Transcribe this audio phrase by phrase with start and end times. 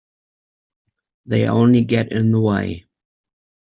[1.27, 2.87] They only get in the way.